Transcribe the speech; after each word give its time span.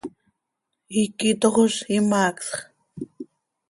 Iiqui 0.99 1.29
tojoz, 1.39 1.75
imaacsx. 1.97 2.49